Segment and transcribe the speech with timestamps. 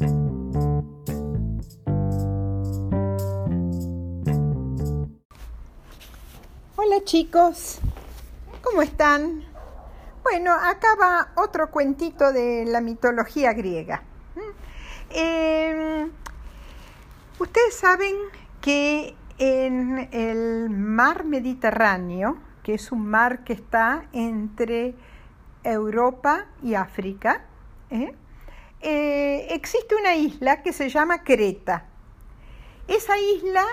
[0.00, 0.14] Hola
[7.04, 7.80] chicos,
[8.62, 9.44] ¿cómo están?
[10.22, 14.02] Bueno, acá va otro cuentito de la mitología griega.
[15.10, 16.10] Em,
[17.38, 18.14] ustedes saben
[18.62, 24.94] que en el mar Mediterráneo, que es un mar que está entre
[25.62, 27.44] Europa y África,
[27.90, 28.14] ¿eh?
[28.82, 31.84] Eh, existe una isla que se llama Creta.
[32.88, 33.64] Esa isla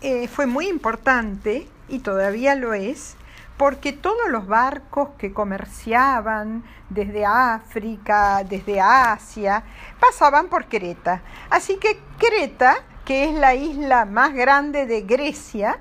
[0.00, 3.16] eh, fue muy importante y todavía lo es
[3.56, 9.62] porque todos los barcos que comerciaban desde África, desde Asia,
[10.00, 11.22] pasaban por Creta.
[11.50, 15.80] Así que Creta, que es la isla más grande de Grecia,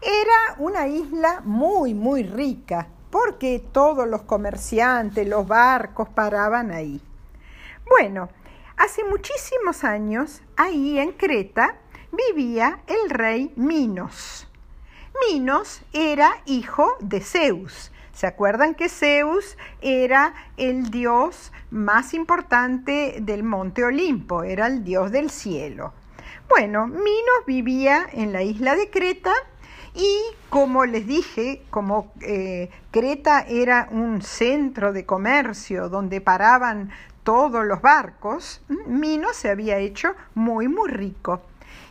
[0.00, 7.00] era una isla muy, muy rica, porque todos los comerciantes, los barcos paraban ahí.
[7.90, 8.28] Bueno,
[8.76, 11.76] hace muchísimos años, ahí en Creta,
[12.12, 14.48] vivía el rey Minos.
[15.28, 17.90] Minos era hijo de Zeus.
[18.12, 24.44] ¿Se acuerdan que Zeus era el dios más importante del monte Olimpo?
[24.44, 25.92] Era el dios del cielo.
[26.48, 29.34] Bueno, Minos vivía en la isla de Creta
[29.94, 36.90] y como les dije, como eh, Creta era un centro de comercio donde paraban
[37.22, 41.42] todos los barcos, Minos se había hecho muy, muy rico.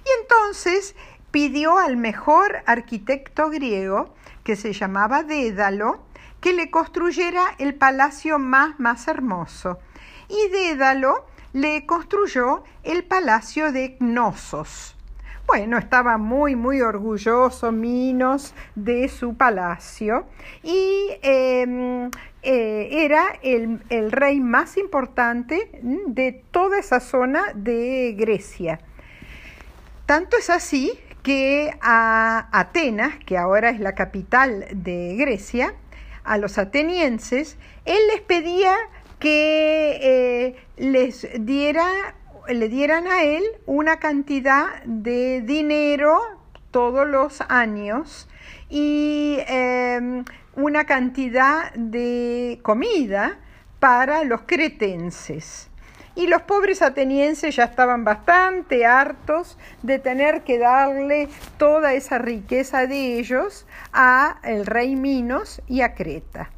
[0.06, 0.96] Y entonces
[1.32, 6.00] pidió al mejor arquitecto griego, que se llamaba Dédalo,
[6.42, 9.80] que le construyera el palacio más, más hermoso.
[10.28, 14.96] Y Dédalo le construyó el palacio de Cnosos.
[15.50, 20.28] Bueno, estaba muy, muy orgulloso Minos de su palacio
[20.62, 22.12] y em,
[22.44, 28.80] eh, era el, rey más importante de toda esa zona de Grecia.
[30.06, 35.74] Tanto es así que a Atenas, que ahora es la capital de Grecia,
[36.24, 38.76] a los atenienses, él les pedía
[39.18, 42.14] que eh, les diera,
[42.54, 46.20] le dieran a él una cantidad de dinero
[46.72, 48.28] todos los años
[48.70, 53.40] y em, una cantidad de comida
[53.80, 55.70] para los cretenses
[56.16, 62.88] y los pobres atenienses ya estaban bastante hartos de tener que darle toda esa riqueza
[62.88, 66.50] de ellos a el rey Minos y a Creta.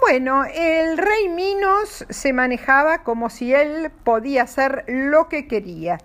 [0.00, 5.98] Bueno, el rey Minos se manejaba como si él podía hacer lo que quería,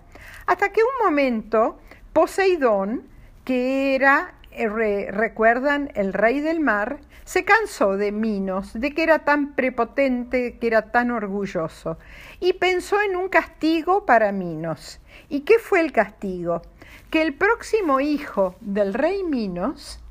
[0.46, 1.78] hasta que un momento
[2.14, 3.06] Poseidón,
[3.44, 9.20] que era, eh, recuerdan, el rey del mar, se cansó de Minos, de que era
[9.20, 11.98] tan prepotente, que era tan orgulloso,
[12.40, 15.00] y pensó en un castigo para Minos.
[15.28, 16.62] ¿Y qué fue el castigo?
[17.10, 20.02] Que el próximo hijo del rey Minos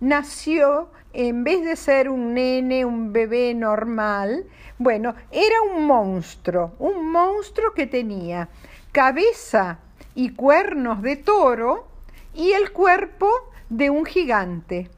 [0.00, 4.46] nació, en vez de ser un nene, un bebé normal,
[4.78, 8.48] bueno, era un monstruo, un monstruo que tenía
[8.92, 9.78] cabeza
[10.14, 11.86] y cuernos de toro
[12.34, 13.28] y el cuerpo
[13.68, 14.90] de un gigante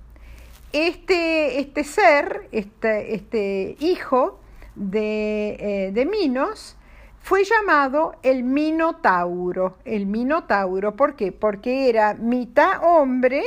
[0.72, 4.40] este, este ser, este, este hijo
[4.74, 6.76] de, eh, de, Minos,
[7.20, 9.76] fue llamado el Minotauro.
[9.84, 11.30] El Minotauro, ¿por qué?
[11.30, 13.42] Porque era mitad hombre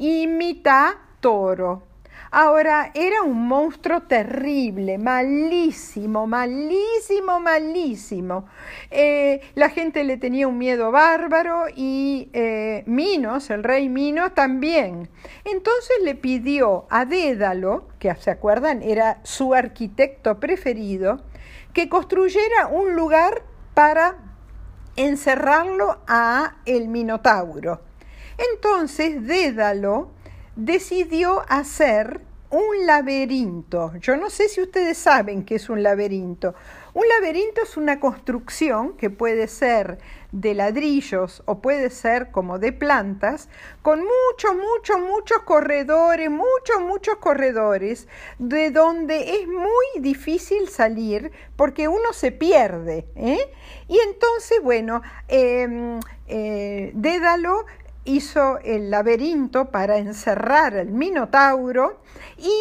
[0.00, 1.82] y mitad toro.
[2.30, 8.46] Ahora, era un monstruo terrible, malísimo, malísimo, malísimo.
[8.90, 15.10] Eh, la gente le tenía un miedo bárbaro y eh, Minos, el rey Minos, también.
[15.44, 21.20] Entonces le pidió a Dédalo, que se acuerdan era su arquitecto preferido,
[21.74, 23.42] que construyera un lugar
[23.74, 24.16] para
[24.96, 27.89] encerrarlo a el Minotauro.
[28.54, 30.10] Entonces Dédalo
[30.56, 33.92] decidió hacer un laberinto.
[34.00, 36.54] Yo no sé si ustedes saben qué es un laberinto.
[36.92, 39.98] Un laberinto es una construcción que puede ser
[40.32, 43.48] de ladrillos o puede ser como de plantas,
[43.82, 48.08] con muchos, muchos, muchos corredores, muchos, muchos corredores,
[48.40, 53.06] de donde es muy difícil salir porque uno se pierde.
[53.14, 53.38] ¿eh?
[53.86, 57.66] Y entonces, bueno, em, eh, Dédalo
[58.10, 62.00] hizo el laberinto para encerrar al Minotauro
[62.36, 62.52] y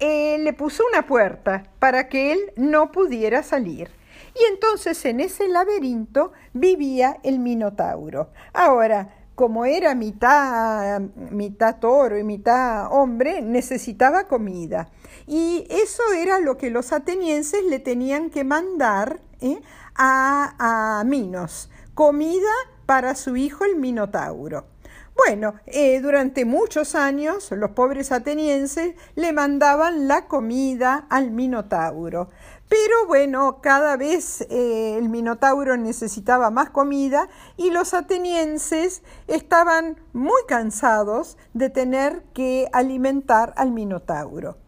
[0.00, 3.90] eh, le puso una puerta para que él no pudiera salir.
[4.34, 8.30] Y entonces en ese laberinto vivía el Minotauro.
[8.52, 11.00] Ahora, como era mitad,
[11.30, 14.88] mitad toro y mitad hombre, necesitaba comida.
[15.26, 19.60] Y eso era lo que los atenienses le tenían que mandar ¿eh?
[19.94, 22.52] a, a Minos, comida
[22.86, 24.75] para su hijo el Minotauro.
[25.16, 32.28] Bueno, eh, durante muchos años los pobres atenienses le mandaban la comida al Minotauro.
[32.68, 40.42] Pero bueno, cada vez eh, el Minotauro necesitaba más comida y los atenienses estaban muy
[40.46, 44.58] cansados de tener que alimentar al Minotauro.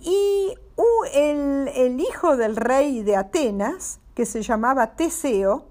[0.00, 0.54] Y
[1.14, 5.66] el, el hijo del rey de Atenas, que se llamaba Teseo,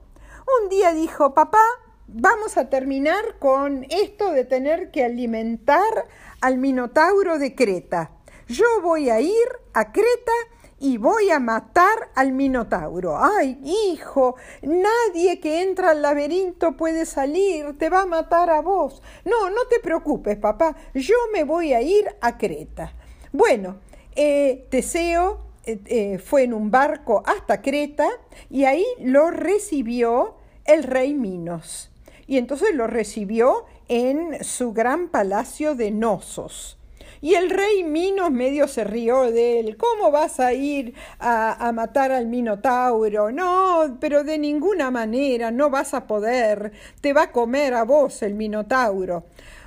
[0.62, 1.64] un día dijo, papá,
[2.08, 6.08] vamos a terminar con esto de tener que alimentar
[6.42, 8.12] al Minotauro de Creta.
[8.48, 10.32] Yo voy a ir a Creta
[10.80, 13.18] y voy a matar al Minotauro.
[13.18, 19.02] Ay, hijo, nadie que entra al laberinto puede salir, te va a matar a vos.
[19.24, 22.94] No, no te preocupes, papá, yo me voy a ir a Creta.
[23.32, 23.78] Bueno,
[24.16, 28.08] eh, Teseo eh, eh, fue en un barco hasta Creta
[28.50, 30.36] y ahí lo recibió
[30.66, 31.92] el rey Minos.
[32.28, 36.78] Y entonces lo recibió en su gran palacio de Nosos.
[37.22, 39.78] Y el rey Minos medio se rió de él.
[39.78, 43.32] ¿Cómo vas a ir a, matar al Minotauro?
[43.32, 46.72] No, pero de ninguna manera, no vas a poder.
[47.02, 49.26] Te va a comer a vos el Minotauro.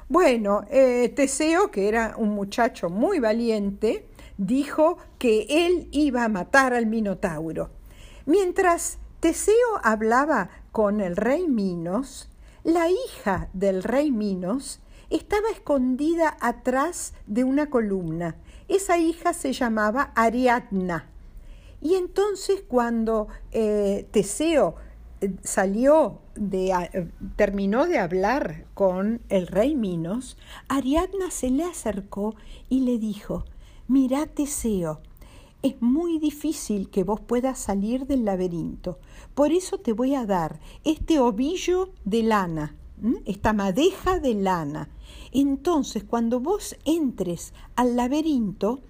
[0.09, 4.07] Bueno, eh, Teseo, que era un muchacho muy valiente,
[4.37, 7.71] dijo que él iba a matar al Minotauro.
[8.25, 12.29] Mientras Teseo hablaba con el rey Minos,
[12.69, 18.37] la hija del rey Minos estaba escondida atrás de una columna.
[18.69, 21.09] Esa hija se llamaba Ariadna.
[21.81, 24.75] Y entonces cuando eh, Teseo
[25.23, 30.37] eh, salió de, eh, terminó de hablar con el rey Minos,
[30.69, 32.35] Ariadna se le acercó
[32.69, 33.47] y le dijo,
[33.87, 35.01] mira Teseo,
[35.63, 38.99] es muy difícil que vos puedas salir del laberinto.
[39.35, 42.77] Por eso te voy a dar este ovillo de lana,
[43.25, 44.89] esta madeja de lana.
[45.33, 48.81] Entonces, cuando vos entres al laberinto,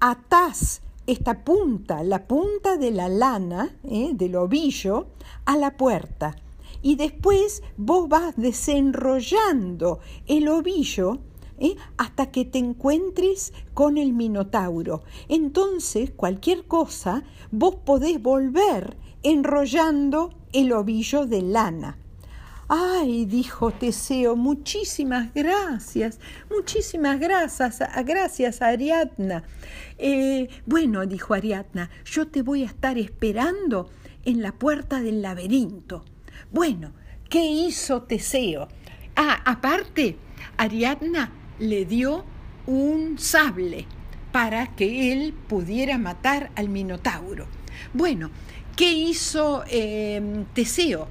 [0.00, 4.10] atás esta punta, la punta de la lana, ¿eh?
[4.12, 5.06] del ovillo,
[5.44, 6.36] a la puerta.
[6.82, 11.18] Y después vos vas desenrollando el ovillo
[11.58, 11.76] ¿eh?
[11.96, 15.02] hasta que te encuentres con el Minotauro.
[15.28, 21.98] Entonces, cualquier cosa, vos podés volver enrollando el ovillo de lana.
[22.70, 26.20] Ay, dijo Teseo, muchísimas gracias,
[26.50, 29.42] muchísimas gracias, gracias Ariadna.
[29.96, 33.88] Eh, bueno, dijo Ariadna, yo te voy a estar esperando
[34.26, 36.04] en la puerta del laberinto.
[36.52, 36.92] Bueno,
[37.30, 38.68] ¿qué hizo Teseo?
[39.16, 40.18] Ah, aparte,
[40.58, 42.24] Ariadna le dio
[42.66, 43.86] un sable
[44.32, 47.46] para que él pudiera matar al Minotauro.
[47.94, 48.30] Bueno,
[48.76, 51.08] ¿qué hizo eh, Teseo?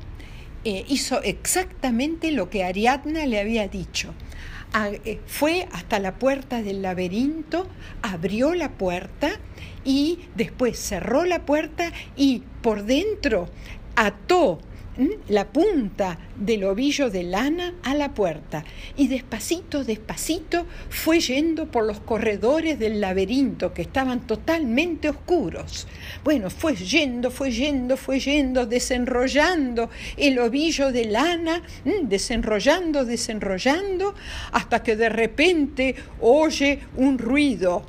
[0.63, 4.13] Eh, hizo exactamente lo que Ariadna le había dicho.
[5.05, 7.67] Eh, fue hasta la puerta del laberinto,
[8.01, 9.31] abrió la puerta
[9.83, 13.50] y después cerró la puerta y por dentro
[13.95, 14.59] ató
[15.27, 18.63] la punta del ovillo de lana a la puerta
[18.95, 25.88] y despacito, despacito fue yendo por los corredores del laberinto que estaban totalmente oscuros.
[26.23, 31.61] Bueno, fue yendo, fue yendo, fue yendo, desenrollando el ovillo de lana,
[32.03, 34.15] desenrollando, desenrollando,
[34.51, 37.83] hasta que de repente oye un ruido.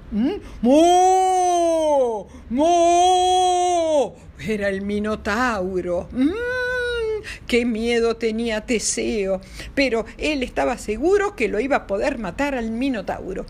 [0.62, 2.28] ¡Mo!
[2.50, 4.16] ¡Mo!
[4.40, 6.08] Era el Minotauro.
[7.48, 9.40] Qué miedo tenía Teseo,
[9.74, 13.46] pero él estaba seguro que lo iba a poder matar al Minotauro.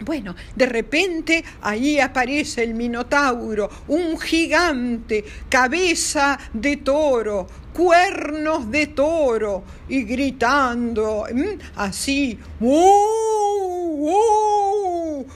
[0.00, 9.64] Bueno, de repente ahí aparece el Minotauro, un gigante, cabeza de toro, cuernos de toro,
[9.88, 11.24] y gritando
[11.76, 12.38] así,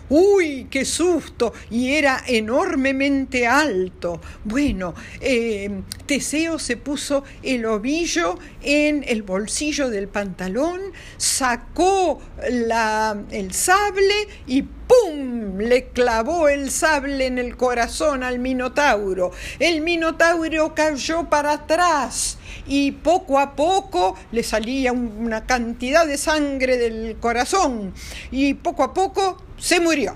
[0.08, 1.52] ¡Uy, qué susto!
[1.70, 4.20] Y era enormemente alto.
[4.44, 10.80] Bueno, eh, Teseo se puso el ovillo en el bolsillo del pantalón,
[11.16, 15.58] sacó el sable y ¡pum!
[15.58, 19.30] le clavó el sable en el corazón al Minotauro.
[19.58, 26.76] El Minotauro cayó para atrás y poco a poco le salía una cantidad de sangre
[26.76, 27.92] del corazón
[28.30, 30.14] y poco a poco se murió.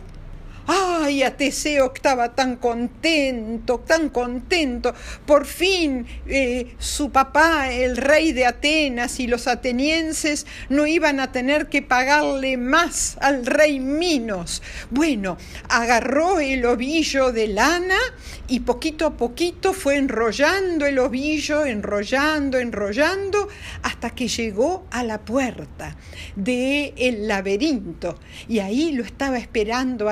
[0.66, 4.95] Ay, a Teseo estaba tan contento, tan contento.
[5.26, 11.33] Por fin eh, su papá, el rey de Atenas y los atenienses no iban a
[11.33, 14.62] tener que pagarle más al rey Minos.
[14.90, 15.37] Bueno,
[15.69, 17.99] agarró el ovillo de lana
[18.47, 23.49] y poquito a poquito fue enrollando el ovillo, enrollando, enrollando,
[23.83, 25.97] hasta que llegó a la puerta
[26.37, 28.19] del el laberinto.
[28.49, 30.09] Y ahí lo estaba esperando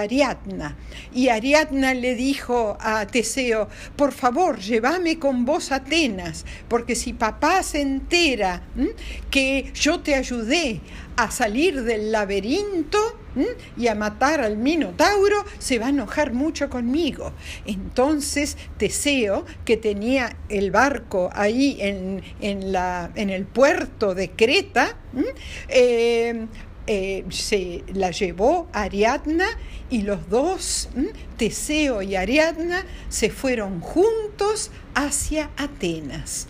[1.13, 7.13] Y Ariadna le dijo a Teseo, por favor, llévame con vos a Atenas, porque si
[7.13, 8.63] papá se entera
[9.31, 10.81] que yo te ayudé
[11.17, 12.99] a salir del laberinto
[13.77, 17.33] y a matar al Minotauro, se va a enojar mucho conmigo.
[17.67, 24.97] Entonces Teseo, que tenía el barco ahí en, la, en el puerto de Creta,
[26.93, 29.47] eh, se la llevó Ariadna
[29.91, 30.89] y los dos,
[31.37, 36.49] Teseo y Ariadna, se fueron juntos hacia Atenas.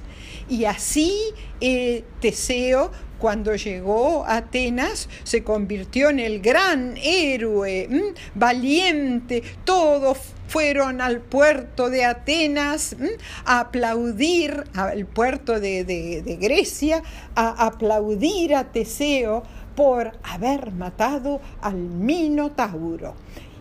[0.48, 1.12] Y así
[1.60, 10.16] eh, Teseo cuando llegó a Atenas, se convirtió en el gran héroe, valiente, todos
[10.48, 12.96] fueron al puerto de Atenas
[13.44, 17.02] a aplaudir, al puerto de, Grecia,
[17.36, 19.44] a aplaudir a Teseo
[19.80, 23.14] por haber matado al Minotauro.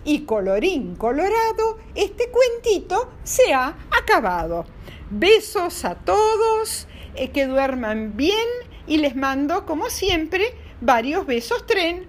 [0.03, 4.65] Y colorín colorado, este cuentito se ha acabado.
[5.09, 8.49] Besos a todos, eh, que duerman bien
[8.85, 12.05] y les mando, como siempre, varios besos tren.